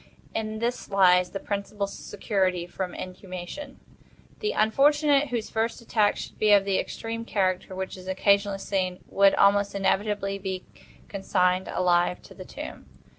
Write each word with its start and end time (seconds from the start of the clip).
In 0.33 0.57
this 0.57 0.89
lies 0.89 1.29
the 1.29 1.39
principal 1.39 1.85
security 1.85 2.65
from 2.65 2.95
inhumation. 2.95 3.79
The 4.39 4.51
unfortunate 4.51 5.27
whose 5.27 5.51
first 5.51 5.79
attack 5.79 6.15
should 6.17 6.39
be 6.39 6.53
of 6.53 6.65
the 6.65 6.79
extreme 6.79 7.23
character 7.23 7.75
which 7.75 7.95
is 7.95 8.07
occasionally 8.07 8.57
seen, 8.57 9.03
would 9.05 9.35
almost 9.35 9.75
inevitably 9.75 10.39
be 10.39 10.65
consigned 11.07 11.67
alive 11.67 12.19
to 12.23 12.33
the 12.33 12.45
tomb. 12.45 12.87